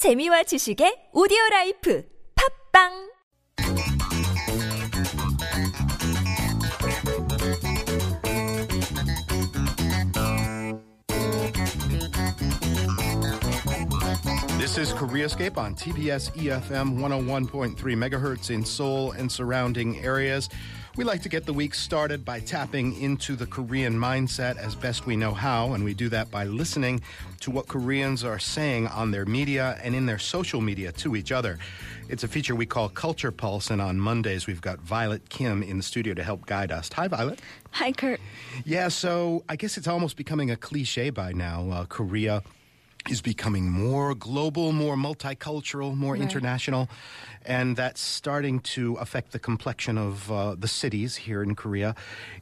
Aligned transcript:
재미와 0.00 0.43
지식의 0.43 1.09
오디오 1.13 1.37
라이프 1.51 2.03
팝빵 2.73 3.11
This 14.57 14.77
is 14.77 14.93
Koreascape 14.93 15.57
on 15.57 15.75
TBS 15.75 16.31
EFM 16.35 16.97
101.3 16.97 17.75
megahertz 17.77 18.49
in 18.49 18.65
Seoul 18.65 19.11
and 19.11 19.31
surrounding 19.31 19.99
areas. 19.99 20.49
We 20.97 21.05
like 21.05 21.21
to 21.21 21.29
get 21.29 21.45
the 21.45 21.53
week 21.53 21.73
started 21.73 22.25
by 22.25 22.41
tapping 22.41 22.99
into 23.01 23.37
the 23.37 23.45
Korean 23.45 23.97
mindset 23.97 24.57
as 24.57 24.75
best 24.75 25.05
we 25.05 25.15
know 25.15 25.33
how, 25.33 25.71
and 25.71 25.85
we 25.85 25.93
do 25.93 26.09
that 26.09 26.29
by 26.29 26.43
listening 26.43 26.99
to 27.39 27.49
what 27.49 27.69
Koreans 27.69 28.25
are 28.25 28.37
saying 28.37 28.87
on 28.87 29.09
their 29.09 29.25
media 29.25 29.79
and 29.81 29.95
in 29.95 30.05
their 30.05 30.19
social 30.19 30.59
media 30.59 30.91
to 30.91 31.15
each 31.15 31.31
other. 31.31 31.59
It's 32.09 32.25
a 32.25 32.27
feature 32.27 32.55
we 32.55 32.65
call 32.65 32.89
Culture 32.89 33.31
Pulse, 33.31 33.69
and 33.69 33.81
on 33.81 34.01
Mondays 34.01 34.47
we've 34.47 34.59
got 34.59 34.79
Violet 34.81 35.29
Kim 35.29 35.63
in 35.63 35.77
the 35.77 35.83
studio 35.83 36.13
to 36.13 36.23
help 36.23 36.45
guide 36.45 36.73
us. 36.73 36.89
Hi, 36.91 37.07
Violet. 37.07 37.39
Hi, 37.71 37.93
Kurt. 37.93 38.19
Yeah, 38.65 38.89
so 38.89 39.45
I 39.47 39.55
guess 39.55 39.77
it's 39.77 39.87
almost 39.87 40.17
becoming 40.17 40.51
a 40.51 40.57
cliche 40.57 41.09
by 41.09 41.31
now. 41.31 41.69
Uh, 41.71 41.85
Korea 41.85 42.43
is 43.09 43.21
becoming 43.21 43.69
more 43.69 44.13
global, 44.13 44.71
more 44.71 44.95
multicultural, 44.95 45.95
more 45.95 46.13
Right. 46.13 46.21
international, 46.21 46.89
and 47.45 47.75
that's 47.75 48.01
starting 48.01 48.59
to 48.59 48.95
affect 48.95 49.31
the 49.31 49.39
complexion 49.39 49.97
of 49.97 50.31
uh, 50.31 50.55
the 50.55 50.67
cities 50.67 51.15
here 51.15 51.41
in 51.41 51.55
Korea. 51.55 51.95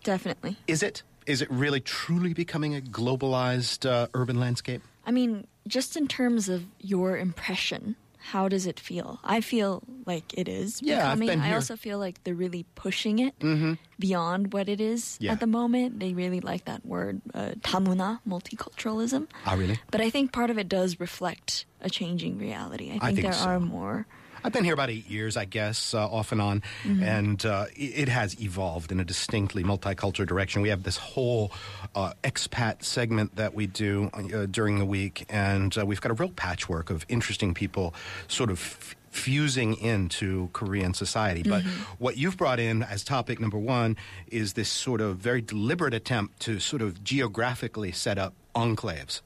Definitely. 0.03 0.57
Is 0.67 0.83
it? 0.83 1.03
Is 1.25 1.41
it 1.41 1.51
really 1.51 1.79
truly 1.79 2.33
becoming 2.33 2.75
a 2.75 2.81
globalized 2.81 3.87
uh, 3.89 4.07
urban 4.13 4.39
landscape? 4.39 4.81
I 5.05 5.11
mean, 5.11 5.45
just 5.67 5.95
in 5.95 6.07
terms 6.07 6.49
of 6.49 6.65
your 6.79 7.17
impression, 7.17 7.95
how 8.19 8.49
does 8.49 8.67
it 8.67 8.79
feel? 8.79 9.19
I 9.23 9.41
feel 9.41 9.81
like 10.05 10.33
it 10.37 10.47
is 10.47 10.81
yeah, 10.81 10.97
becoming. 10.97 11.29
I've 11.29 11.35
been 11.35 11.43
here. 11.43 11.53
I 11.53 11.55
also 11.55 11.75
feel 11.75 11.97
like 11.97 12.23
they're 12.23 12.35
really 12.35 12.65
pushing 12.75 13.19
it 13.19 13.37
mm-hmm. 13.39 13.73
beyond 13.97 14.53
what 14.53 14.69
it 14.69 14.81
is 14.81 15.17
yeah. 15.19 15.31
at 15.31 15.39
the 15.39 15.47
moment. 15.47 15.99
They 15.99 16.13
really 16.13 16.39
like 16.41 16.65
that 16.65 16.85
word, 16.85 17.21
uh, 17.33 17.51
tamuna, 17.61 18.19
multiculturalism. 18.27 19.27
Ah, 19.45 19.53
really? 19.53 19.79
But 19.89 20.01
I 20.01 20.09
think 20.09 20.31
part 20.31 20.49
of 20.49 20.57
it 20.57 20.67
does 20.67 20.99
reflect 20.99 21.65
a 21.81 21.89
changing 21.89 22.37
reality. 22.37 22.89
I 22.89 22.91
think, 22.91 23.03
I 23.03 23.07
think 23.07 23.21
there 23.21 23.33
so. 23.33 23.45
are 23.45 23.59
more 23.59 24.05
I've 24.43 24.53
been 24.53 24.63
here 24.63 24.73
about 24.73 24.89
eight 24.89 25.09
years, 25.09 25.37
I 25.37 25.45
guess, 25.45 25.93
uh, 25.93 26.07
off 26.07 26.31
and 26.31 26.41
on, 26.41 26.63
and 26.85 27.45
uh, 27.45 27.65
it, 27.75 28.01
it 28.03 28.09
has 28.09 28.39
evolved 28.41 28.91
in 28.91 28.99
a 28.99 29.03
distinctly 29.05 29.63
multicultural 29.63 30.27
direction. 30.27 30.61
We 30.61 30.69
have 30.69 30.83
this 30.83 30.97
whole 30.97 31.51
uh, 31.95 32.13
expat 32.23 32.83
segment 32.83 33.35
that 33.35 33.53
we 33.53 33.67
do 33.67 34.09
uh, 34.13 34.45
during 34.45 34.79
the 34.79 34.85
week, 34.85 35.25
and 35.29 35.77
uh, 35.77 35.85
we've 35.85 36.01
got 36.01 36.11
a 36.11 36.15
real 36.15 36.31
patchwork 36.31 36.89
of 36.89 37.05
interesting 37.09 37.53
people 37.53 37.93
sort 38.27 38.49
of. 38.49 38.57
F- 38.59 38.95
Fusing 39.11 39.75
into 39.79 40.49
Korean 40.53 40.93
society. 40.93 41.41
But 41.41 41.63
what 41.97 42.15
you've 42.15 42.37
brought 42.37 42.59
in 42.59 42.83
as 42.83 43.03
topic 43.03 43.39
number 43.39 43.57
one 43.57 43.97
is 44.27 44.53
this 44.53 44.69
sort 44.69 45.01
of 45.01 45.17
very 45.17 45.41
deliberate 45.41 45.95
attempt 45.95 46.39
to 46.41 46.59
sort 46.59 46.83
of 46.83 47.03
geographically 47.03 47.91
set 47.91 48.19
up 48.19 48.35
enclaves. 48.55 49.21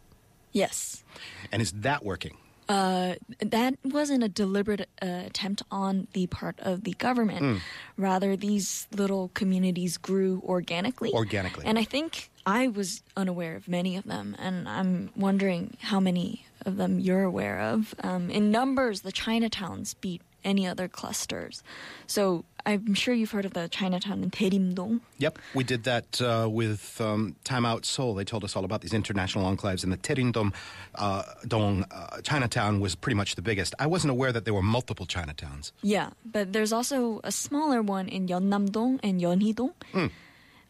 Yes. 0.54 1.04
And 1.52 1.62
is 1.62 1.74
that 1.74 2.06
working? 2.06 2.38
Uh, 2.70 3.16
that 3.40 3.76
wasn't 3.84 4.24
a 4.24 4.30
deliberate 4.30 4.88
uh, 5.02 5.06
attempt 5.26 5.64
on 5.70 6.08
the 6.14 6.28
part 6.28 6.60
of 6.60 6.84
the 6.84 6.94
government. 6.94 7.40
Hmm. 7.40 7.58
Rather, 7.98 8.36
these 8.36 8.88
little 8.96 9.30
communities 9.34 9.98
grew 9.98 10.42
organically. 10.46 11.12
Organically. 11.12 11.66
And 11.66 11.78
I 11.78 11.84
think 11.84 12.30
I 12.46 12.68
was 12.68 13.04
unaware 13.16 13.56
of 13.56 13.68
many 13.68 13.98
of 13.98 14.06
them, 14.06 14.36
and 14.40 14.68
I'm 14.68 15.10
wondering 15.16 15.78
how 15.82 16.00
many 16.00 16.46
of 16.66 16.78
them 16.78 17.00
you're 17.00 17.24
aware 17.24 17.60
of. 17.60 17.94
Um, 18.02 18.30
in 18.30 18.52
numbers, 18.52 19.02
the 19.02 19.12
Chinatowns 19.12 19.96
beat 20.00 20.22
any 20.44 20.68
other 20.68 20.88
clusters. 20.88 21.64
So 22.08 22.46
I'm 22.66 22.94
sure 22.94 23.14
you've 23.14 23.32
heard 23.32 23.46
of 23.46 23.54
the 23.54 23.68
Chinatown 23.68 24.24
in 24.24 24.30
Daerimdong. 24.32 25.02
Yep, 25.18 25.40
we 25.54 25.64
did 25.64 25.84
that 25.84 26.22
uh, 26.22 26.48
with 26.50 27.00
um, 27.02 27.36
Time 27.44 27.66
Out 27.66 27.86
Seoul. 27.86 28.14
They 28.14 28.24
told 28.24 28.44
us 28.44 28.56
all 28.56 28.64
about 28.66 28.82
these 28.82 28.94
international 28.94 29.54
enclaves, 29.54 29.84
and 29.84 29.92
the 29.92 29.98
Terindom 29.98 30.54
uh, 30.96 31.24
Dong 31.48 31.86
uh, 31.92 32.22
Chinatown 32.22 32.80
was 32.80 32.96
pretty 32.96 33.16
much 33.16 33.36
the 33.36 33.42
biggest. 33.42 33.76
I 33.80 33.88
wasn't 33.88 34.12
aware 34.12 34.32
that 34.32 34.46
there 34.46 34.54
were 34.54 34.62
multiple 34.62 35.06
Chinatowns. 35.06 35.72
Yeah, 35.82 36.12
but 36.26 36.54
there's 36.54 36.72
also 36.72 37.20
a 37.24 37.32
smaller 37.32 37.82
one 37.82 38.08
in 38.08 38.28
Yeonnam-dong 38.28 39.00
and 39.04 39.20
Yeonhee-dong. 39.20 39.74
Hmm. 39.92 40.08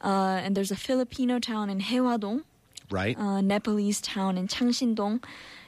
Uh, 0.02 0.42
and 0.44 0.58
there's 0.58 0.72
a 0.72 0.76
Filipino 0.76 1.40
town 1.40 1.70
in 1.70 1.80
Hyehwa-dong, 1.80 2.44
Right? 2.90 3.16
a 3.18 3.42
Nepalese 3.42 4.02
town 4.02 4.38
in 4.38 4.48
Changshin-dong, 4.48 5.24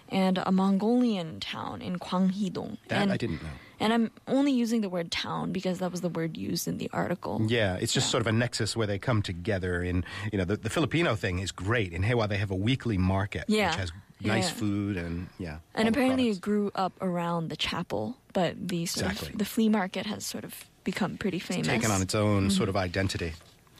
and 0.09 0.37
a 0.39 0.51
Mongolian 0.51 1.39
town 1.39 1.81
in 1.81 1.97
Gwanghee-dong. 1.97 2.77
that 2.89 3.03
and, 3.03 3.11
I 3.13 3.17
didn't 3.17 3.41
know. 3.43 3.49
And 3.79 3.91
I'm 3.93 4.11
only 4.27 4.51
using 4.51 4.81
the 4.81 4.89
word 4.89 5.11
town 5.11 5.51
because 5.51 5.79
that 5.79 5.91
was 5.91 6.01
the 6.01 6.09
word 6.09 6.37
used 6.37 6.67
in 6.67 6.77
the 6.77 6.89
article. 6.93 7.41
Yeah, 7.47 7.75
it's 7.75 7.93
just 7.93 8.09
sort 8.09 8.21
of 8.21 8.27
a 8.27 8.31
nexus 8.31 8.75
where 8.75 8.87
they 8.87 8.97
come 8.99 9.21
together. 9.21 9.81
And 9.81 10.05
you 10.31 10.37
know, 10.37 10.45
the, 10.45 10.57
the 10.57 10.69
Filipino 10.69 11.15
thing 11.15 11.39
is 11.39 11.51
great. 11.51 11.91
In 11.93 12.03
Hyehwa, 12.03 12.29
they 12.29 12.37
have 12.37 12.51
a 12.51 12.55
weekly 12.55 12.97
market, 12.97 13.45
Yeah. 13.47 13.69
which 13.69 13.75
has 13.79 13.91
nice 14.21 14.49
Yeah. 14.49 14.55
food 14.55 14.97
and 14.97 15.27
yeah. 15.37 15.57
And 15.73 15.87
apparently 15.89 16.29
it 16.29 16.39
grew 16.41 16.71
up 16.75 16.93
around 17.01 17.49
the 17.49 17.57
chapel, 17.57 18.15
but 18.33 18.55
the 18.67 18.85
sort 18.85 19.07
Exactly. 19.11 19.33
of 19.33 19.37
the 19.39 19.45
flea 19.45 19.69
market 19.69 20.05
has 20.05 20.25
sort 20.25 20.43
of 20.45 20.53
become 20.83 21.17
pretty 21.17 21.39
famous. 21.39 21.67
taken 21.67 21.91
on 21.91 22.01
its 22.01 22.15
own 22.15 22.43
Mm-hmm. 22.47 22.49
sort 22.57 22.69
of 22.69 22.77
identity. 22.77 23.33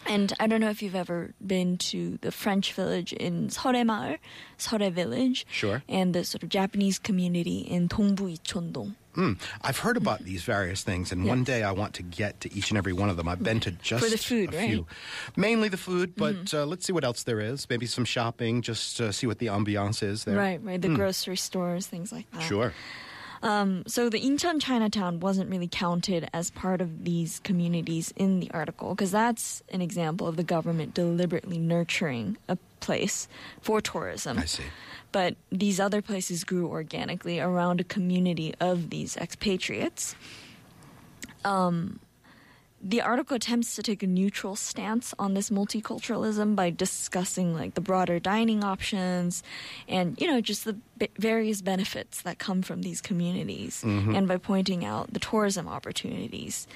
And 0.08 0.34
I 0.40 0.46
don't 0.46 0.62
know 0.62 0.70
if 0.70 0.84
you've 0.84 0.94
ever 0.94 1.34
been 1.46 1.78
to 1.90 2.20
the 2.22 2.32
French 2.32 2.74
village 2.74 3.12
in 3.14 3.48
Seoraema을, 3.50 4.20
Seorae 4.60 4.92
Village. 4.92 5.48
Sure. 5.50 5.82
And 5.90 6.14
the 6.14 6.24
sort 6.24 6.44
of 6.44 6.50
Japanese 6.50 7.00
community 7.00 7.60
in 7.62 7.88
Dongbu 7.90 8.38
Ichondong. 8.38 8.94
Mm. 9.16 9.40
I've 9.62 9.80
heard 9.80 9.98
about 9.98 10.20
these 10.20 10.44
various 10.44 10.84
things, 10.84 11.12
and 11.12 11.26
one 11.26 11.44
day 11.44 11.64
I 11.64 11.72
want 11.72 11.94
to 11.96 12.04
get 12.04 12.42
to 12.42 12.54
each 12.54 12.70
and 12.72 12.78
every 12.78 12.94
one 12.94 13.10
of 13.10 13.18
them. 13.18 13.28
I've 13.28 13.42
been 13.42 13.60
to 13.62 13.72
just 13.72 14.10
the 14.10 14.18
food, 14.18 14.54
a 14.54 14.58
right? 14.58 14.70
few, 14.70 14.88
mainly 15.36 15.70
the 15.70 15.78
food, 15.78 16.16
but 16.16 16.54
uh, 16.54 16.66
let's 16.66 16.86
see 16.86 16.94
what 16.94 17.04
else 17.04 17.24
there 17.24 17.40
is. 17.40 17.68
Maybe 17.70 17.86
some 17.86 18.06
shopping, 18.06 18.62
just 18.62 19.00
uh, 19.00 19.12
see 19.12 19.28
what 19.28 19.40
the 19.40 19.48
ambiance 19.48 20.04
is 20.04 20.26
there. 20.26 20.38
Right, 20.38 20.62
right. 20.64 20.82
The 20.82 20.90
grocery 20.90 21.38
stores, 21.38 21.88
things 21.88 22.12
like 22.12 22.30
that. 22.32 22.42
Sure. 22.42 22.74
So 23.46 24.10
the 24.10 24.20
Incheon 24.20 24.60
Chinatown 24.60 25.20
wasn't 25.20 25.52
really 25.52 25.68
counted 25.68 26.28
as 26.34 26.50
part 26.50 26.82
of 26.82 27.06
these 27.06 27.40
communities 27.40 28.12
in 28.18 28.40
the 28.40 28.50
article 28.52 28.96
because 28.96 29.12
that's 29.12 29.62
an 29.70 29.82
example 29.82 30.28
of 30.28 30.36
the 30.36 30.44
government 30.44 30.96
deliberately 30.96 31.60
nurturing 31.60 32.38
a 32.50 32.58
place 32.80 33.28
for 33.62 33.82
tourism. 33.82 34.40
I 34.40 34.46
see. 34.46 34.64
But 35.12 35.36
these 35.52 35.80
other 35.80 36.02
places 36.02 36.44
grew 36.44 36.68
organically 36.68 37.40
around 37.40 37.80
a 37.80 37.84
community 37.84 38.54
of 38.60 38.90
these 38.90 39.16
expatriates. 39.18 40.16
Um, 41.44 42.00
the 42.82 43.02
article 43.02 43.36
attempts 43.36 43.76
to 43.76 43.82
take 43.82 44.04
a 44.04 44.08
neutral 44.08 44.56
stance 44.56 45.14
on 45.18 45.34
this 45.34 45.50
multiculturalism 45.50 46.56
by 46.56 46.70
discussing 46.70 47.54
like 47.56 47.74
the 47.74 47.82
broader 47.82 48.20
dining 48.20 48.64
options 48.64 49.42
and 49.88 50.20
you 50.22 50.28
know 50.28 50.40
just 50.42 50.66
the 50.66 50.74
b- 50.98 51.08
various 51.18 51.62
benefits 51.62 52.22
that 52.24 52.38
come 52.38 52.62
from 52.62 52.82
these 52.84 53.02
communities 53.02 53.82
and 53.84 54.28
by 54.28 54.38
pointing 54.38 54.84
out 54.86 55.12
the 55.14 55.20
tourism 55.20 55.68
opportunities 55.68 56.68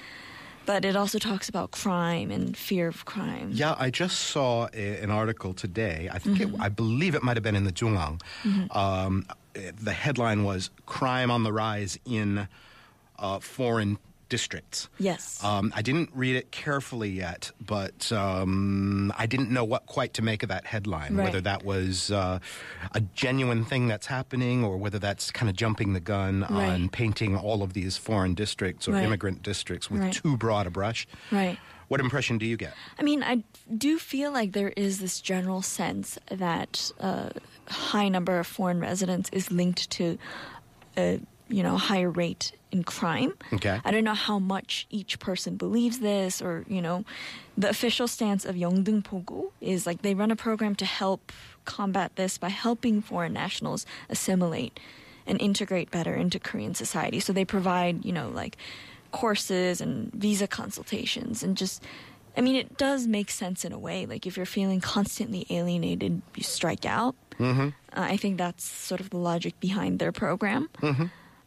but 0.66 0.86
it 0.86 0.96
also 0.96 1.18
talks 1.20 1.50
about 1.50 1.72
crime 1.72 2.30
and 2.31 2.56
fear 2.56 2.88
of 2.88 3.04
crime 3.06 3.50
Yeah, 3.54 3.76
I 3.78 3.90
just 3.90 4.20
saw 4.20 4.68
a, 4.74 5.02
an 5.02 5.10
article 5.10 5.54
today. 5.54 6.10
I 6.12 6.20
think 6.20 6.38
Mm-hmm. 6.38 6.56
it, 6.56 6.62
I 6.62 6.70
believe 6.70 7.16
it 7.16 7.24
might 7.24 7.38
have 7.38 7.44
been 7.44 7.56
in 7.56 7.64
the 7.64 7.72
JoongAng. 7.72 8.22
Um, 8.76 9.26
the 9.54 9.92
headline 9.94 10.44
was 10.44 10.70
"Crime 10.86 11.31
on 11.31 11.42
the 11.44 11.52
Rise 11.52 11.98
in 12.06 12.48
uh, 13.18 13.40
Foreign 13.40 13.98
Districts." 14.29 14.88
yes 15.00 15.44
Um, 15.44 15.73
I 15.75 15.81
didn't 15.81 16.09
read 16.13 16.35
it 16.35 16.51
carefully 16.51 17.09
yet, 17.09 17.51
but 17.59 18.12
um, 18.12 19.12
I 19.17 19.25
didn't 19.25 19.50
know 19.51 19.66
what 19.66 19.85
quite 19.85 20.13
to 20.16 20.22
make 20.22 20.44
of 20.44 20.50
that 20.50 20.66
headline. 20.66 21.16
Right. 21.16 21.25
Whether 21.25 21.41
that 21.41 21.63
was 21.66 22.12
uh, 22.12 22.39
a 22.94 23.01
genuine 23.01 23.66
thing 23.66 23.88
that's 23.88 24.07
happening, 24.07 24.63
or 24.63 24.78
whether 24.78 25.00
that's 25.00 25.31
kind 25.31 25.50
of 25.50 25.56
jumping 25.56 25.94
the 25.94 26.00
gun 26.00 26.44
on 26.44 26.89
painting 26.89 27.36
all 27.36 27.63
of 27.63 27.74
these 27.74 27.98
foreign 27.98 28.33
districts 28.36 28.88
or 28.88 28.94
Right. 28.94 29.04
immigrant 29.04 29.44
districts 29.44 29.89
with 29.89 30.01
Right. 30.01 30.13
too 30.13 30.38
broad 30.38 30.68
a 30.68 30.69
brush. 30.69 31.07
right 31.31 31.57
What 31.89 32.00
impression 32.00 32.38
do 32.38 32.45
you 32.45 32.56
get? 32.56 32.74
I 33.00 33.04
mean, 33.04 33.24
I 33.24 33.44
do 33.75 33.98
feel 33.98 34.31
like 34.31 34.51
there 34.54 34.69
is 34.77 35.00
this 35.00 35.19
general 35.21 35.63
sense 35.63 36.19
that 36.30 36.92
a 37.00 37.31
high 37.68 38.09
number 38.09 38.38
of 38.39 38.45
foreign 38.45 38.80
residents 38.80 39.27
is 39.33 39.50
linked 39.51 39.89
to 39.98 40.19
a 40.95 41.19
you 41.50 41.63
know 41.63 41.78
higher 41.78 42.10
rate 42.10 42.51
in 42.72 42.84
crime. 42.84 43.34
Okay. 43.51 43.81
I 43.84 43.92
don't 43.92 44.04
know 44.04 44.13
how 44.13 44.40
much 44.40 44.86
each 44.90 45.19
person 45.19 45.57
believes 45.57 46.00
this, 46.00 46.42
or 46.42 46.63
you 46.68 46.81
know, 46.81 47.04
the 47.57 47.69
official 47.69 48.07
stance 48.07 48.46
of 48.46 48.56
Yeongdeungpo-gu 48.56 49.51
is 49.60 49.86
like 49.86 50.01
they 50.01 50.13
run 50.13 50.31
a 50.31 50.36
program 50.36 50.75
to 50.75 50.86
help 50.86 51.31
combat 51.66 52.16
this 52.16 52.38
by 52.38 52.50
helping 52.50 53.01
foreign 53.01 53.34
nationals 53.34 53.86
assimilate 54.10 54.80
and 55.25 55.40
integrate 55.42 55.92
better 55.92 56.16
into 56.16 56.40
Korean 56.40 56.74
society. 56.74 57.19
So 57.19 57.34
they 57.34 57.46
provide 57.46 58.06
you 58.06 58.13
know 58.13 58.30
like 58.30 58.57
courses 59.12 59.81
and 59.81 60.13
visa 60.13 60.48
consultations 60.48 61.42
and 61.42 61.57
just 61.57 61.84
I 62.38 62.42
mean, 62.42 62.56
it 62.56 62.78
does 62.78 63.07
make 63.07 63.31
sense 63.31 63.66
in 63.66 63.74
a 63.74 63.80
way. 63.80 64.06
Like, 64.06 64.25
if 64.25 64.38
you're 64.38 64.45
feeling 64.45 64.80
constantly 64.80 65.45
alienated, 65.50 66.22
you 66.36 66.44
strike 66.44 66.86
out. 66.86 67.16
Mm-hmm. 67.38 67.68
Uh, 67.68 67.69
I 67.92 68.18
think 68.18 68.38
that's 68.38 68.63
sort 68.63 69.02
of 69.02 69.10
the 69.10 69.18
logic 69.18 69.60
behind 69.60 70.00
their 70.00 70.12
program. 70.12 70.69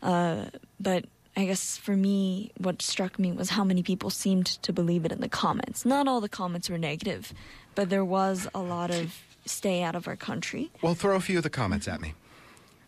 Uh, 0.03 0.47
but 0.81 1.05
I 1.37 1.45
guess 1.47 1.77
for 1.79 1.97
me, 1.97 2.51
what 2.59 2.83
struck 2.83 3.19
me 3.19 3.33
was 3.33 3.51
how 3.51 3.65
many 3.65 3.83
people 3.83 4.11
seemed 4.11 4.47
to 4.47 4.73
believe 4.73 5.05
it 5.05 5.13
in 5.13 5.21
the 5.21 5.29
comments. 5.29 5.85
Not 5.85 6.09
all 6.09 6.21
the 6.21 6.29
comments 6.29 6.69
were 6.69 6.79
negative, 6.79 7.33
but 7.75 7.89
there 7.89 8.05
was 8.05 8.49
a 8.55 8.61
lot 8.61 8.91
of 8.91 9.15
stay 9.47 9.83
out 9.83 9.95
of 9.95 10.07
our 10.07 10.17
country. 10.17 10.71
Well, 10.83 10.95
throw 10.95 11.17
a 11.17 11.21
few 11.21 11.39
of 11.39 11.43
the 11.43 11.51
comments 11.51 11.89
at 11.89 12.01
me. 12.01 12.15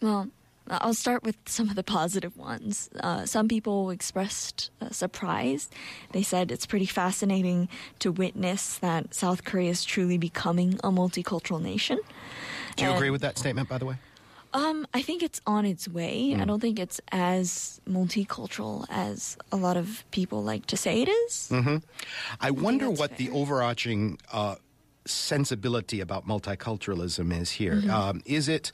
Well, 0.02 0.28
I'll 0.69 0.94
start 0.94 1.22
with 1.22 1.37
some 1.46 1.69
of 1.69 1.76
the 1.76 1.82
positive 1.82 2.37
ones. 2.37 2.88
Uh, 3.00 3.26
some 3.26 3.49
people 3.49 3.90
expressed 3.90 4.70
uh, 4.81 4.90
surprise. 4.90 5.69
They 6.12 6.22
said 6.22 6.50
it's 6.50 6.64
pretty 6.67 6.87
fascinating 6.87 7.69
to 7.99 8.10
witness 8.12 8.78
that 8.78 9.14
South 9.14 9.44
Korea 9.44 9.70
is 9.70 9.84
truly 9.84 10.17
becoming 10.19 10.75
a 10.84 10.90
multicultural 10.90 11.60
nation. 11.60 11.99
Do 12.76 12.84
you 12.84 12.90
And- 12.90 12.96
agree 12.99 13.10
with 13.10 13.20
that 13.22 13.37
statement, 13.38 13.69
by 13.69 13.78
the 13.78 13.87
way? 13.87 13.96
Um, 14.54 14.86
I 14.94 15.02
think 15.02 15.22
it's 15.22 15.40
on 15.46 15.66
its 15.66 15.88
way. 15.88 16.32
Hmm. 16.32 16.40
I 16.40 16.44
don't 16.44 16.60
think 16.60 16.78
it's 16.78 17.00
as 17.10 17.80
multicultural 17.88 18.86
as 18.88 19.36
a 19.50 19.56
lot 19.56 19.76
of 19.76 20.04
people 20.12 20.42
like 20.42 20.66
to 20.66 20.76
say 20.76 21.02
it 21.02 21.08
is. 21.08 21.48
Mm-hmm. 21.50 21.78
I 22.40 22.50
wonder 22.52 22.86
that's 22.88 23.00
what 23.00 23.16
the 23.16 23.30
overarching 23.30 24.18
uh, 24.32 24.54
sensibility 25.06 26.00
about 26.00 26.26
multiculturalism 26.26 27.38
is 27.38 27.50
here. 27.50 27.74
Mm-hmm. 27.74 27.90
Um, 27.90 28.22
is 28.24 28.48
it 28.48 28.70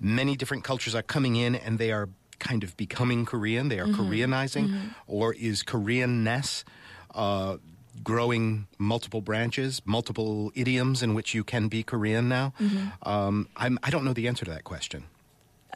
many 0.00 0.36
different 0.36 0.62
cultures 0.62 0.94
are 0.94 1.02
coming 1.02 1.36
in 1.36 1.54
and 1.54 1.78
they 1.78 1.90
are 1.90 2.08
kind 2.38 2.62
of 2.62 2.76
becoming 2.76 3.24
Korean, 3.24 3.68
they 3.68 3.80
are 3.80 3.86
Mm-hmm. 3.86 4.12
Koreanizing, 4.12 4.94
or 5.06 5.34
is 5.34 5.64
Koreanness 5.64 6.62
uh, 7.14 7.56
growing 8.02 8.66
multiple 8.78 9.20
branches, 9.20 9.82
multiple 9.84 10.52
idioms 10.54 11.02
in 11.02 11.14
which 11.14 11.34
you 11.34 11.44
can 11.44 11.68
be 11.68 11.82
Korean 11.82 12.28
now? 12.28 12.52
Mm-hmm. 12.60 13.08
Um, 13.08 13.48
I'm, 13.56 13.78
I 13.82 13.90
don't 13.90 14.04
know 14.04 14.12
the 14.12 14.28
answer 14.28 14.44
to 14.44 14.50
that 14.52 14.64
question. 14.64 15.04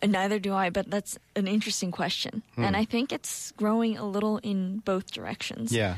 Uh, 0.02 0.06
Neither 0.06 0.38
do 0.38 0.54
I, 0.54 0.70
but 0.70 0.90
that's 0.90 1.18
an 1.36 1.46
interesting 1.46 1.90
question. 1.90 2.42
Hmm. 2.54 2.64
And 2.64 2.76
I 2.76 2.84
think 2.84 3.12
it's 3.12 3.52
growing 3.56 3.96
a 3.98 4.04
little 4.04 4.38
in 4.42 4.78
both 4.84 5.12
directions. 5.12 5.72
Yeah. 5.72 5.96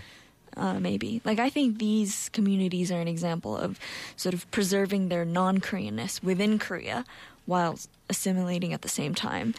uh, 0.57 0.79
maybe. 0.79 1.21
Like, 1.25 1.39
I 1.39 1.51
think 1.51 1.79
these 1.79 2.29
communities 2.31 2.93
are 2.93 3.01
an 3.01 3.09
example 3.09 3.57
of 3.57 3.79
sort 4.17 4.35
of 4.35 4.49
preserving 4.51 5.09
their 5.09 5.25
non 5.25 5.59
Koreanness 5.59 6.23
within 6.23 6.59
Korea 6.59 7.05
while 7.47 7.79
assimilating 8.09 8.73
at 8.73 8.83
the 8.83 8.89
same 8.89 9.15
time. 9.15 9.55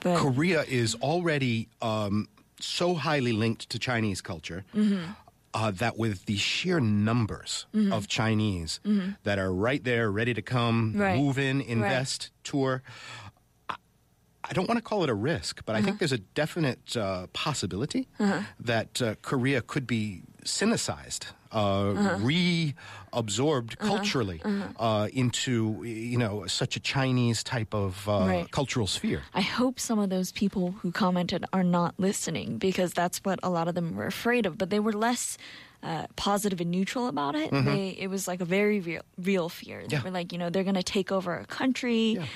But 0.00 0.18
Korea 0.18 0.64
is 0.64 0.96
already 0.96 1.68
um, 1.80 2.28
so 2.58 2.94
highly 2.94 3.32
linked 3.32 3.70
to 3.70 3.78
Chinese 3.78 4.20
culture 4.20 4.64
Mm-hmm. 4.74 5.12
Uh, 5.54 5.70
that 5.70 5.98
with 5.98 6.24
the 6.26 6.36
sheer 6.36 6.80
numbers 6.80 7.66
of 7.90 8.08
Chinese 8.08 8.80
that 9.24 9.38
are 9.38 9.52
right 9.52 9.82
there, 9.84 10.10
ready 10.10 10.34
to 10.34 10.42
come, 10.42 10.92
Mm-hmm. 10.92 11.00
Right. 11.00 11.18
move 11.18 11.38
in, 11.38 11.60
invest, 11.60 12.30
tour. 12.44 12.82
I- 13.68 13.76
I 14.44 14.52
don't 14.54 14.66
want 14.68 14.78
to 14.78 14.82
call 14.82 15.04
it 15.04 15.10
a 15.10 15.14
risk, 15.14 15.62
but 15.64 15.74
I 15.76 15.78
Uh-huh. 15.78 15.86
think 15.86 15.98
there's 16.00 16.12
a 16.12 16.18
definite 16.18 16.96
uh, 16.96 17.26
possibility 17.32 18.08
that 18.58 19.00
uh, 19.00 19.14
Korea 19.22 19.62
could 19.62 19.86
be 19.86 20.22
Sinicized, 20.44 21.26
uh, 21.52 21.58
Uh-huh. 21.92 22.16
reabsorbed 23.12 23.78
culturally 23.78 24.40
uh, 24.78 25.08
into 25.12 25.82
you 25.84 26.18
know 26.18 26.46
such 26.46 26.76
a 26.76 26.80
Chinese 26.80 27.42
type 27.44 27.74
of 27.74 28.08
uh, 28.08 28.12
Right. 28.26 28.50
cultural 28.50 28.86
sphere. 28.86 29.22
I 29.34 29.40
hope 29.42 29.78
some 29.78 29.98
of 29.98 30.10
those 30.10 30.32
people 30.32 30.72
who 30.82 30.90
commented 30.92 31.44
are 31.52 31.64
not 31.64 31.94
listening 31.98 32.58
because 32.58 32.92
that's 32.92 33.18
what 33.24 33.38
a 33.42 33.50
lot 33.50 33.68
of 33.68 33.74
them 33.74 33.94
were 33.96 34.06
afraid 34.06 34.46
of. 34.46 34.56
But 34.58 34.70
they 34.70 34.80
were 34.80 34.92
less 34.92 35.38
uh, 35.82 36.06
positive 36.16 36.60
and 36.60 36.70
neutral 36.70 37.06
about 37.08 37.34
it. 37.34 37.50
They, 37.50 37.96
it 37.98 38.08
was 38.08 38.28
like 38.28 38.40
a 38.40 38.44
very 38.44 38.80
real, 38.80 39.02
real 39.18 39.48
fear. 39.48 39.78
They 39.80 39.84
Mm-hmm. 39.86 39.94
Yeah. 39.94 40.02
were 40.04 40.10
like, 40.18 40.32
you 40.32 40.38
know, 40.38 40.48
they're 40.50 40.62
going 40.64 40.76
to 40.86 40.92
take 40.98 41.10
over 41.12 41.34
a 41.36 41.44
country. 41.46 42.14
Yeah. 42.14 42.26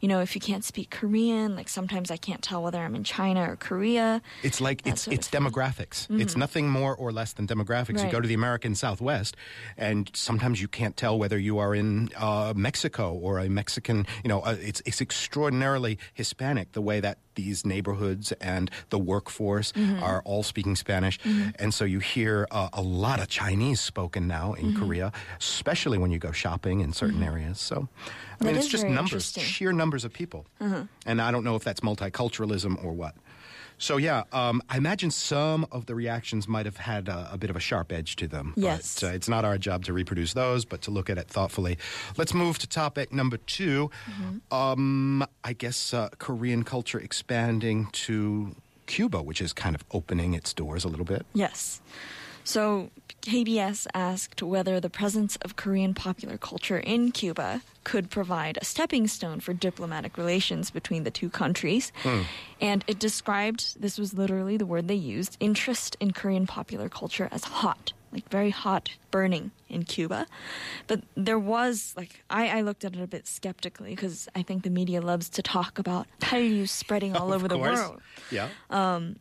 You 0.00 0.08
know, 0.08 0.20
if 0.20 0.34
you 0.34 0.40
can't 0.40 0.64
speak 0.64 0.90
Korean, 0.90 1.56
like 1.56 1.68
sometimes 1.68 2.10
I 2.10 2.16
can't 2.16 2.42
tell 2.42 2.62
whether 2.62 2.78
I'm 2.78 2.94
in 2.94 3.04
China 3.04 3.50
or 3.50 3.56
Korea. 3.56 4.22
It's 4.42 4.60
like 4.60 4.86
it's 4.86 5.06
it's 5.08 5.28
demographics. 5.28 6.06
It's 6.20 6.36
nothing 6.36 6.68
more 6.68 6.94
or 6.94 7.12
less 7.12 7.32
than 7.32 7.46
demographics. 7.46 8.04
You 8.04 8.10
go 8.10 8.20
to 8.20 8.28
the 8.28 8.34
American 8.34 8.74
Southwest, 8.74 9.36
and 9.76 10.10
sometimes 10.14 10.60
you 10.60 10.68
can't 10.68 10.96
tell 10.96 11.18
whether 11.18 11.38
you 11.38 11.58
are 11.58 11.74
in 11.74 12.10
uh, 12.16 12.52
Mexico 12.56 13.12
or 13.12 13.38
a 13.38 13.48
Mexican. 13.48 14.06
You 14.22 14.28
know, 14.28 14.40
uh, 14.40 14.56
it's 14.60 14.82
it's 14.84 15.00
extraordinarily 15.00 15.98
Hispanic 16.12 16.72
the 16.72 16.82
way 16.82 17.00
that 17.00 17.18
these 17.34 17.64
neighborhoods 17.66 18.32
and 18.40 18.70
the 18.90 18.98
workforce 18.98 19.72
are 20.02 20.22
all 20.24 20.42
speaking 20.42 20.76
Spanish, 20.76 21.18
and 21.58 21.72
so 21.72 21.84
you 21.84 22.00
hear 22.00 22.46
uh, 22.50 22.68
a 22.72 22.82
lot 22.82 23.20
of 23.20 23.28
Chinese 23.28 23.80
spoken 23.80 24.26
now 24.26 24.52
in 24.54 24.74
Korea, 24.74 25.12
especially 25.38 25.98
when 25.98 26.10
you 26.10 26.18
go 26.18 26.32
shopping 26.32 26.80
in 26.80 26.92
certain 26.92 27.22
areas. 27.22 27.60
So, 27.60 27.88
I 28.40 28.44
mean, 28.44 28.56
it's 28.56 28.68
just 28.68 28.86
numbers, 28.86 29.32
sheer 29.32 29.72
numbers 29.72 29.93
of 30.02 30.12
people, 30.12 30.46
and 31.06 31.22
I 31.22 31.30
don't 31.30 31.44
know 31.44 31.54
if 31.54 31.62
that's 31.62 31.80
multiculturalism 31.80 32.82
or 32.82 32.92
what. 32.92 33.14
So 33.76 33.96
yeah, 33.96 34.22
um, 34.32 34.62
I 34.70 34.76
imagine 34.76 35.10
some 35.10 35.66
of 35.72 35.86
the 35.86 35.94
reactions 35.94 36.46
might 36.48 36.64
have 36.64 36.76
had 36.78 37.08
a, 37.08 37.28
a 37.32 37.36
bit 37.38 37.50
of 37.50 37.56
a 37.56 37.60
sharp 37.60 37.92
edge 37.92 38.16
to 38.16 38.26
them. 38.28 38.54
Yes. 38.56 39.00
But 39.00 39.08
uh, 39.08 39.12
it's 39.12 39.28
not 39.28 39.44
our 39.44 39.58
job 39.58 39.84
to 39.86 39.92
reproduce 39.92 40.32
those, 40.32 40.64
but 40.64 40.80
to 40.82 40.92
look 40.92 41.10
at 41.10 41.18
it 41.18 41.28
thoughtfully. 41.28 41.76
Let's 42.16 42.32
move 42.32 42.58
to 42.60 42.68
topic 42.68 43.12
number 43.12 43.36
2 43.36 43.90
Um, 44.52 45.24
I 45.42 45.52
guess 45.52 45.92
uh, 45.92 46.08
Korean 46.18 46.62
culture 46.62 47.00
expanding 47.00 47.88
to 47.92 48.54
Cuba, 48.86 49.22
which 49.22 49.40
is 49.40 49.52
kind 49.52 49.74
of 49.74 49.84
opening 49.90 50.34
its 50.34 50.54
doors 50.54 50.84
a 50.84 50.88
little 50.88 51.04
bit. 51.04 51.26
Yes. 51.34 51.80
So 52.44 52.90
KBS 53.22 53.86
asked 53.94 54.42
whether 54.42 54.78
the 54.78 54.90
presence 54.90 55.36
of 55.36 55.56
Korean 55.56 55.94
popular 55.94 56.36
culture 56.36 56.78
in 56.78 57.10
Cuba 57.10 57.62
could 57.82 58.10
provide 58.10 58.58
a 58.60 58.64
stepping 58.64 59.08
stone 59.08 59.40
for 59.40 59.54
diplomatic 59.54 60.18
relations 60.18 60.70
between 60.70 61.04
the 61.04 61.10
two 61.10 61.30
countries. 61.30 61.90
Hmm. 62.02 62.22
And 62.60 62.84
it 62.86 62.98
described, 62.98 63.80
this 63.80 63.98
was 63.98 64.12
literally 64.12 64.58
the 64.58 64.66
word 64.66 64.88
they 64.88 64.94
used, 64.94 65.38
interest 65.40 65.96
in 66.00 66.12
Korean 66.12 66.46
popular 66.46 66.90
culture 66.90 67.28
as 67.32 67.44
hot, 67.44 67.94
like 68.12 68.28
very 68.28 68.50
hot, 68.50 68.90
burning 69.10 69.50
in 69.70 69.84
Cuba. 69.84 70.26
But 70.86 71.02
there 71.16 71.38
was, 71.38 71.94
like, 71.96 72.22
I, 72.28 72.58
I 72.58 72.60
looked 72.60 72.84
at 72.84 72.94
it 72.94 73.02
a 73.02 73.06
bit 73.06 73.26
skeptically 73.26 73.90
because 73.90 74.28
I 74.34 74.42
think 74.42 74.64
the 74.64 74.70
media 74.70 75.00
loves 75.00 75.30
to 75.30 75.42
talk 75.42 75.78
about 75.78 76.06
Hallyu 76.20 76.68
spreading 76.68 77.16
all 77.16 77.32
over 77.34 77.48
the 77.48 77.58
world. 77.58 78.02
Yeah. 78.30 78.48
Um, 78.68 79.16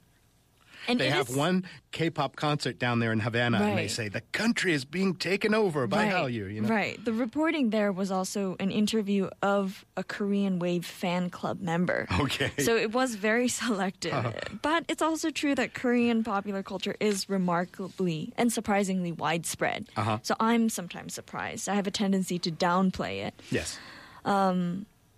And 0.87 0.99
they 0.99 1.09
have 1.09 1.29
is- 1.29 1.35
one 1.35 1.65
K-pop 1.91 2.35
concert 2.35 2.79
down 2.79 2.99
there 2.99 3.11
in 3.11 3.19
Havana, 3.19 3.59
and 3.61 3.77
they 3.77 3.87
say 3.87 4.09
the 4.09 4.21
country 4.31 4.73
is 4.73 4.83
being 4.85 5.13
taken 5.15 5.53
over 5.53 5.85
by 5.87 6.05
Hallyu. 6.07 6.51
You 6.53 6.61
know? 6.61 6.67
Right. 6.69 7.03
The 7.03 7.13
reporting 7.13 7.69
there 7.69 7.91
was 7.91 8.11
also 8.11 8.55
an 8.59 8.71
interview 8.71 9.29
of 9.41 9.85
a 9.95 10.03
Korean 10.03 10.57
Wave 10.59 10.85
fan 10.85 11.29
club 11.29 11.61
member. 11.61 12.07
Okay. 12.19 12.45
Uh-huh. 12.45 12.63
So 12.63 12.75
it 12.75 12.91
was 12.91 13.15
very 13.15 13.47
selective. 13.47 14.13
But 14.61 14.85
it's 14.87 15.01
also 15.01 15.29
true 15.29 15.53
that 15.55 15.73
Korean 15.73 16.23
popular 16.23 16.63
culture 16.63 16.95
is 16.99 17.29
remarkably 17.29 18.33
and 18.37 18.51
surprisingly 18.51 19.11
widespread. 19.11 19.87
Uh-huh. 19.95 20.19
So 20.23 20.35
I'm 20.39 20.69
sometimes 20.69 21.13
surprised. 21.13 21.69
I 21.69 21.75
have 21.75 21.85
a 21.87 21.91
tendency 21.91 22.39
to 22.39 22.51
downplay 22.51 23.25
it. 23.27 23.33
Yes. 23.51 23.77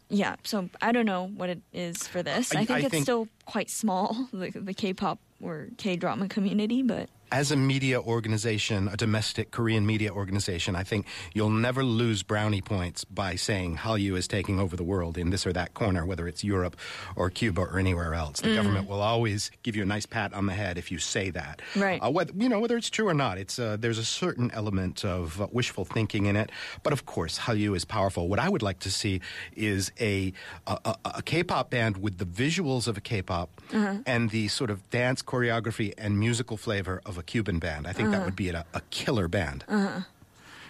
Yeah, 0.08 0.36
so 0.44 0.70
I 0.84 0.92
don't 0.92 1.08
know 1.08 1.32
what 1.36 1.50
it 1.50 1.62
is 1.74 2.08
for 2.08 2.22
this. 2.22 2.54
I- 2.56 2.60
I, 2.60 2.66
think 2.66 2.72
I 2.78 2.80
it's 2.82 2.89
think- 2.89 3.04
still 3.04 3.28
quite 3.46 3.70
small, 3.72 4.28
the, 4.34 4.51
the 4.51 4.74
K-pop 4.74 5.18
or 5.42 5.68
K-drama 5.77 6.27
community, 6.27 6.82
but 6.82 7.10
as 7.32 7.51
a 7.51 7.55
media 7.55 8.01
organization, 8.01 8.88
a 8.88 8.98
domestic 8.98 9.51
Korean 9.51 9.86
media 9.86 10.12
organization, 10.12 10.75
I 10.75 10.84
think 10.84 11.05
you'll 11.34 11.50
never 11.50 11.84
lose 11.84 12.24
brownie 12.24 12.62
points 12.62 13.03
by 13.05 13.36
saying 13.36 13.77
Hallyu 13.77 14.17
is 14.17 14.27
taking 14.27 14.60
over 14.60 14.75
the 14.75 14.84
world 14.84 15.17
in 15.17 15.29
this 15.29 15.46
or 15.46 15.53
that 15.53 15.74
corner, 15.74 16.05
whether 16.05 16.27
it's 16.27 16.44
Europe 16.44 16.75
or 17.15 17.29
Cuba 17.29 17.62
or 17.62 17.79
anywhere 17.79 18.13
else. 18.13 18.41
Mm. 18.41 18.44
The 18.44 18.55
government 18.55 18.89
will 18.89 19.01
always 19.01 19.51
give 19.63 19.75
you 19.75 19.84
a 19.84 19.86
nice 19.86 20.05
pat 20.05 20.34
on 20.34 20.46
the 20.46 20.53
head 20.53 20.77
if 20.77 20.91
you 20.91 21.00
say 21.00 21.29
that. 21.32 21.62
Right. 21.75 22.00
Uh, 22.01 22.10
whether, 22.12 22.32
you 22.36 22.50
know, 22.50 22.60
whether 22.60 22.77
it's 22.77 22.89
true 22.89 23.08
or 23.08 23.13
not, 23.13 23.38
it's 23.38 23.60
uh, 23.60 23.77
there's 23.79 23.98
a 23.98 24.05
certain 24.05 24.51
element 24.51 25.03
of 25.03 25.41
uh, 25.41 25.48
wishful 25.51 25.86
thinking 25.86 26.25
in 26.25 26.36
it. 26.36 26.51
But 26.84 26.94
of 26.94 27.05
course, 27.05 27.39
Hallyu 27.39 27.75
is 27.75 27.86
powerful. 27.86 28.27
What 28.27 28.39
I 28.39 28.50
would 28.50 28.62
like 28.62 28.79
to 28.79 28.91
see 28.91 29.22
is 29.55 29.91
a 30.00 30.34
a, 30.67 30.96
a, 31.05 31.22
K-pop 31.22 31.70
band 31.70 31.98
with 31.98 32.17
the 32.17 32.25
visuals 32.25 32.88
of 32.88 32.98
a 32.98 33.01
K-pop 33.01 33.50
Uh-huh. 33.74 33.98
and 34.05 34.29
the 34.29 34.48
sort 34.48 34.70
of 34.70 34.88
dance 34.91 35.24
choreography 35.24 35.94
and 35.98 36.20
musical 36.20 36.55
flavor 36.58 37.01
of 37.05 37.14
a 37.17 37.24
Cuban 37.24 37.60
band. 37.60 37.88
I 37.88 37.93
think 37.93 38.12
that 38.12 38.24
would 38.25 38.36
be 38.36 38.50
a, 38.50 38.65
a 38.74 38.81
killer 38.89 39.27
band. 39.27 39.63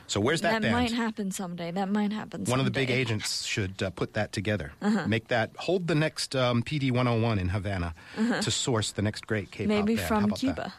So 0.07 0.19
where's 0.19 0.41
that, 0.41 0.49
Uh-huh. 0.49 0.59
that, 0.59 0.61
band? 0.61 0.73
might 0.73 0.91
happen 0.91 1.31
someday. 1.31 1.71
That 1.71 1.89
might 1.89 2.11
happen 2.13 2.43
One 2.45 2.59
of 2.59 2.65
the 2.65 2.71
big 2.71 2.91
agents 2.91 3.43
should 3.43 3.81
uh, 3.81 3.89
put 3.89 4.13
that 4.13 4.31
together. 4.31 4.71
Uh-huh. 4.79 5.07
Make 5.07 5.29
that 5.29 5.49
hold 5.57 5.87
the 5.87 5.95
next 5.95 6.35
um, 6.35 6.61
PD 6.61 6.91
101 6.91 7.39
in 7.39 7.49
Havana 7.49 7.95
to 8.41 8.51
source 8.51 8.91
the 8.91 9.01
next 9.01 9.25
great 9.25 9.49
K-pop 9.49 9.71
Uh-huh. 9.71 9.79
Maybe 9.81 9.95
band. 9.95 10.07
from 10.07 10.31
Cuba. 10.31 10.55
that? 10.55 10.71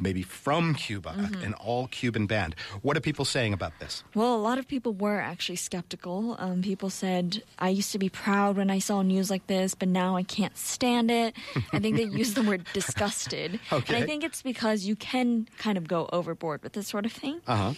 Maybe 0.00 0.22
from 0.22 0.74
Cuba, 0.74 1.10
Mm-hmm. 1.18 1.42
an 1.44 1.54
all 1.54 1.88
Cuban 1.88 2.26
band. 2.26 2.54
What 2.82 2.96
are 2.96 3.00
people 3.00 3.24
saying 3.24 3.52
about 3.52 3.72
this? 3.80 4.04
Well, 4.14 4.34
a 4.34 4.38
lot 4.40 4.58
of 4.58 4.68
people 4.68 4.92
were 4.92 5.18
actually 5.20 5.56
skeptical. 5.56 6.36
Um, 6.38 6.62
people 6.62 6.88
said, 6.90 7.42
I 7.58 7.70
used 7.70 7.90
to 7.92 7.98
be 7.98 8.08
proud 8.08 8.56
when 8.56 8.70
I 8.70 8.78
saw 8.78 9.02
news 9.02 9.28
like 9.30 9.46
this, 9.48 9.74
but 9.74 9.88
now 9.88 10.16
I 10.16 10.22
can't 10.22 10.56
stand 10.56 11.10
it. 11.10 11.34
I 11.72 11.80
think 11.80 11.96
they 11.96 12.04
used 12.04 12.34
the 12.36 12.42
word 12.42 12.64
disgusted. 12.72 13.58
And 13.70 13.82
Okay. 13.82 13.96
I 14.02 14.06
think 14.06 14.22
it's 14.24 14.42
because 14.42 14.84
you 14.86 14.94
can 14.96 15.48
kind 15.58 15.76
of 15.78 15.88
go 15.88 16.08
overboard 16.12 16.62
with 16.62 16.72
this 16.74 16.86
sort 16.88 17.04
of 17.06 17.12
thing. 17.12 17.40
Uh 17.46 17.56
huh. 17.56 17.74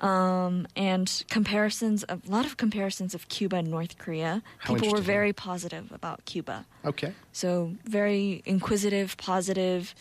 Um, 0.00 0.66
and 0.76 1.24
comparisons 1.28 2.04
of 2.04 2.26
a 2.26 2.30
lot 2.30 2.46
of 2.46 2.56
comparisons 2.56 3.14
of 3.14 3.28
Cuba 3.28 3.56
and 3.56 3.68
North 3.68 3.98
Korea. 3.98 4.42
How 4.58 4.74
People 4.74 4.92
were 4.92 5.00
very 5.02 5.32
positive 5.34 5.92
about 5.92 6.24
Cuba. 6.24 6.64
Okay. 6.86 7.12
So 7.32 7.72
very 7.84 8.42
inquisitive, 8.46 9.16
positive, 9.18 9.94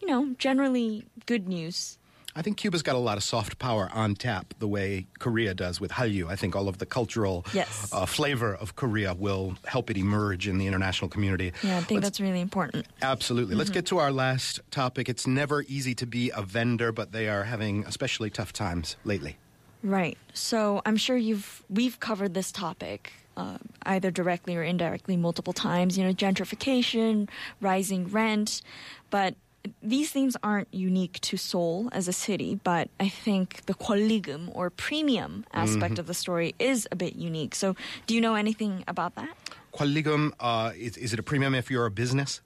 you 0.00 0.08
know, 0.08 0.34
generally 0.38 1.04
good 1.26 1.48
news. 1.48 1.96
I 2.36 2.42
think 2.42 2.58
Cuba's 2.58 2.82
got 2.82 2.94
a 2.94 2.98
lot 2.98 3.16
of 3.16 3.24
soft 3.24 3.58
power 3.58 3.90
on 3.92 4.14
tap, 4.14 4.54
the 4.60 4.68
way 4.68 5.06
Korea 5.18 5.52
does 5.52 5.80
with 5.80 5.90
Hallyu. 5.90 6.28
I 6.30 6.36
think 6.36 6.54
all 6.54 6.68
of 6.68 6.78
the 6.78 6.86
cultural 6.86 7.44
Yes. 7.52 7.88
uh, 7.92 8.06
flavor 8.06 8.54
of 8.54 8.76
Korea 8.76 9.14
will 9.14 9.56
help 9.64 9.90
it 9.90 9.96
emerge 9.96 10.46
in 10.46 10.56
the 10.56 10.68
international 10.68 11.08
community. 11.08 11.52
Yeah, 11.64 11.78
I 11.78 11.80
think 11.80 11.90
Let's- 12.02 12.04
that's 12.06 12.20
really 12.20 12.40
important. 12.40 12.86
Absolutely. 13.02 13.52
Mm-hmm. 13.54 13.58
Let's 13.58 13.70
get 13.70 13.86
to 13.86 13.98
our 13.98 14.12
last 14.12 14.60
topic. 14.70 15.08
It's 15.08 15.26
never 15.26 15.62
easy 15.62 15.92
to 15.96 16.06
be 16.06 16.30
a 16.30 16.40
vendor, 16.42 16.92
but 16.92 17.10
they 17.10 17.28
are 17.28 17.42
having 17.44 17.84
especially 17.84 18.30
tough 18.30 18.52
times 18.52 18.94
lately. 19.04 19.36
Right. 19.82 20.16
So 20.32 20.82
I'm 20.86 20.96
sure 20.96 21.16
you've 21.16 21.64
we've 21.68 21.98
covered 21.98 22.34
this 22.34 22.52
topic 22.52 23.12
uh, 23.36 23.58
either 23.86 24.10
directly 24.12 24.54
or 24.56 24.62
indirectly 24.62 25.16
multiple 25.16 25.52
times. 25.52 25.98
You 25.98 26.04
know, 26.04 26.12
gentrification, 26.12 27.28
rising 27.60 28.06
rent, 28.08 28.62
but 29.10 29.34
these 29.82 30.10
themes 30.10 30.36
aren't 30.42 30.72
unique 30.72 31.20
to 31.20 31.36
Seoul 31.36 31.88
as 31.92 32.08
a 32.08 32.12
city, 32.12 32.60
but 32.62 32.88
I 32.98 33.08
think 33.08 33.66
the 33.66 33.74
gwolligeum 33.74 34.50
or 34.54 34.70
premium 34.70 35.44
aspect 35.52 35.94
mm-hmm. 35.94 36.00
of 36.00 36.06
the 36.06 36.14
story 36.14 36.54
is 36.58 36.88
a 36.90 36.96
bit 36.96 37.16
unique. 37.16 37.54
So, 37.54 37.76
do 38.06 38.14
you 38.14 38.20
know 38.20 38.34
anything 38.34 38.84
about 38.88 39.14
that? 39.16 39.36
Gwolligeum, 39.74 40.32
uh, 40.40 40.72
is, 40.76 40.96
is 40.96 41.12
it 41.12 41.18
a 41.18 41.22
premium 41.22 41.54
if 41.54 41.70
you're 41.70 41.86
a 41.86 41.90
business? 41.90 42.40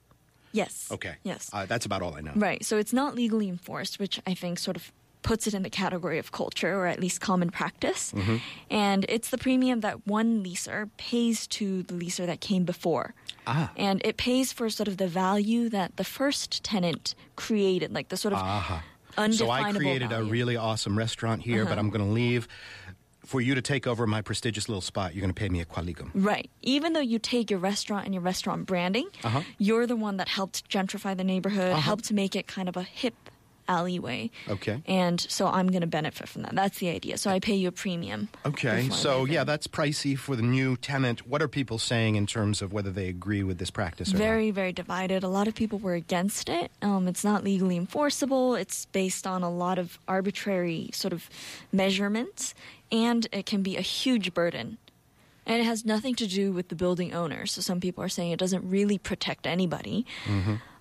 Yes. 0.51 0.87
Okay. 0.89 1.15
Yes. 1.23 1.49
Uh, 1.51 1.65
that's 1.65 1.85
about 1.85 2.01
all 2.01 2.15
I 2.15 2.21
know. 2.21 2.31
Right. 2.35 2.63
So 2.63 2.77
it's 2.77 2.93
not 2.93 3.13
legally 3.13 3.49
enforced, 3.49 3.99
which 3.99 4.21
I 4.25 4.33
think 4.33 4.57
sort 4.57 4.77
of 4.77 4.91
puts 5.29 5.47
it 5.47 5.53
in 5.57 5.63
the 5.63 5.69
category 5.83 6.19
of 6.19 6.31
culture 6.31 6.73
or 6.79 6.85
at 6.87 6.99
least 7.05 7.17
common 7.19 7.49
practice. 7.49 8.11
Mm-hmm. 8.13 8.37
And 8.69 9.05
it's 9.09 9.29
the 9.31 9.37
premium 9.47 9.77
that 9.81 9.95
one 10.07 10.43
leaser 10.45 10.89
pays 10.97 11.47
to 11.57 11.65
the 11.89 11.95
leaser 12.01 12.25
that 12.27 12.39
came 12.49 12.63
before. 12.63 13.13
Ah. 13.47 13.71
And 13.75 14.01
it 14.05 14.15
pays 14.17 14.53
for 14.53 14.69
sort 14.69 14.87
of 14.87 14.97
the 14.97 15.07
value 15.09 15.67
that 15.69 15.89
the 15.97 16.03
first 16.03 16.63
tenant 16.63 17.15
created, 17.35 17.89
like 17.97 18.07
the 18.09 18.17
sort 18.17 18.33
of. 18.35 18.39
So 18.39 19.21
undefinable 19.23 19.51
I 19.51 19.71
created 19.73 20.09
value. 20.09 20.25
a 20.27 20.29
really 20.29 20.55
awesome 20.57 20.95
restaurant 20.97 21.41
here, 21.41 21.61
Uh-huh. 21.63 21.69
but 21.71 21.79
I'm 21.79 21.89
going 21.89 22.05
to 22.05 22.11
leave. 22.23 22.47
For 23.25 23.41
you 23.41 23.55
to 23.55 23.61
take 23.61 23.87
over 23.87 24.05
my 24.05 24.21
prestigious 24.21 24.69
little 24.69 24.81
spot, 24.91 25.15
you're 25.15 25.21
going 25.21 25.33
to 25.33 25.39
pay 25.45 25.49
me 25.49 25.59
a 25.61 25.65
gwolligeum. 25.65 26.11
Right. 26.13 26.47
Even 26.61 26.93
though 26.93 26.99
you 27.13 27.17
take 27.17 27.49
your 27.49 27.59
restaurant 27.59 28.05
and 28.05 28.13
your 28.13 28.21
restaurant 28.21 28.67
branding, 28.67 29.07
Uh-huh. 29.23 29.41
you're 29.57 29.87
the 29.87 29.95
one 29.95 30.17
that 30.17 30.27
helped 30.27 30.69
gentrify 30.69 31.17
the 31.17 31.23
neighborhood, 31.23 31.73
helped 31.77 32.11
make 32.11 32.35
it 32.35 32.45
kind 32.45 32.69
of 32.69 32.77
a 32.77 32.83
hip 32.83 33.15
alleyway. 33.67 34.29
Okay. 34.47 34.81
And 34.85 35.19
so 35.19 35.47
I'm 35.47 35.67
going 35.67 35.81
to 35.81 35.87
benefit 35.87 36.27
from 36.27 36.43
that. 36.43 36.55
That's 36.55 36.79
the 36.79 36.89
idea. 36.89 37.17
So 37.17 37.29
I 37.29 37.39
pay 37.39 37.55
you 37.55 37.69
a 37.69 37.71
premium. 37.71 38.29
Okay, 38.45 38.89
so 38.89 39.25
yeah, 39.25 39.43
that's 39.43 39.67
pricey 39.67 40.17
for 40.17 40.35
the 40.35 40.41
new 40.43 40.77
tenant. 40.77 41.27
What 41.27 41.41
are 41.41 41.47
people 41.47 41.79
saying 41.79 42.15
in 42.15 42.25
terms 42.27 42.61
of 42.61 42.73
whether 42.73 42.91
they 42.91 43.07
agree 43.07 43.43
with 43.43 43.57
this 43.57 43.71
practice 43.71 44.09
or 44.09 44.13
not? 44.13 44.19
Very, 44.19 44.51
very 44.51 44.73
divided. 44.73 45.23
A 45.23 45.27
lot 45.27 45.47
of 45.47 45.55
people 45.55 45.79
were 45.79 45.95
against 45.95 46.49
it. 46.49 46.71
Um, 46.81 47.07
it's 47.07 47.23
not 47.23 47.43
legally 47.43 47.77
enforceable. 47.77 48.55
It's 48.55 48.85
based 48.87 49.25
on 49.25 49.43
a 49.43 49.49
lot 49.49 49.79
of 49.79 49.99
arbitrary 50.07 50.89
sort 50.93 51.13
of 51.13 51.29
measurements, 51.71 52.53
and 52.91 53.27
it 53.31 53.45
can 53.45 53.63
be 53.63 53.77
a 53.77 53.81
huge 53.81 54.33
burden. 54.33 54.77
And 55.47 55.61
it 55.61 55.65
has 55.65 55.85
nothing 55.85 56.15
to 56.15 56.25
do 56.25 56.51
with 56.51 56.69
the 56.69 56.75
building 56.75 57.13
owner. 57.13 57.45
So 57.45 57.61
some 57.61 57.79
people 57.79 58.03
are 58.03 58.09
saying 58.09 58.31
it 58.31 58.39
doesn't 58.39 58.67
really 58.67 58.97
protect 58.97 59.45
anybody. 59.45 60.05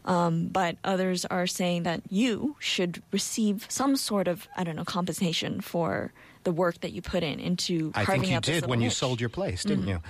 Um, 0.05 0.49
but 0.49 0.77
others 0.85 1.25
are 1.25 1.47
saying 1.47 1.85
that 1.85 2.03
you 2.11 2.57
should 2.59 3.03
receive 3.11 3.67
some 3.69 3.97
sort 3.97 4.29
of, 4.29 4.49
I 4.57 4.65
don't 4.65 4.77
know, 4.77 4.85
compensation 4.85 5.61
for 5.61 6.13
the 6.45 6.53
work 6.53 6.81
that 6.81 6.93
you 6.93 7.01
put 7.01 7.23
in 7.23 7.41
into 7.41 7.91
I 7.95 8.05
think 8.05 8.29
you 8.29 8.39
did 8.41 8.63
when 8.63 8.71
little 8.71 8.85
you 8.85 8.91
sold 8.91 9.21
your 9.21 9.31
place, 9.31 9.65
didn't 9.65 9.89
you? 9.89 10.01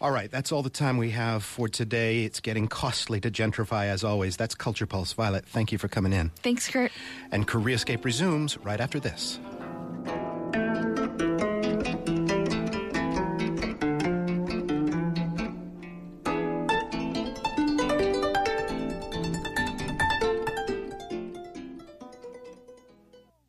All 0.00 0.10
right, 0.10 0.30
that's 0.30 0.50
all 0.50 0.64
the 0.64 0.70
time 0.70 0.96
we 0.96 1.10
have 1.10 1.44
for 1.44 1.68
today. 1.68 2.24
It's 2.24 2.40
getting 2.40 2.66
costly 2.66 3.20
to 3.20 3.30
gentrify 3.30 3.86
as 3.86 4.02
always. 4.02 4.36
That's 4.36 4.54
Culture 4.54 4.86
Pulse. 4.86 5.12
Violet, 5.12 5.46
thank 5.46 5.70
you 5.70 5.78
for 5.78 5.86
coming 5.86 6.12
in. 6.12 6.30
Thanks, 6.42 6.68
Kurt. 6.68 6.90
And 7.30 7.46
Career 7.46 7.76
Koreascape 7.76 8.04
resumes 8.04 8.58
right 8.58 8.80
after 8.80 8.98
this. 8.98 9.38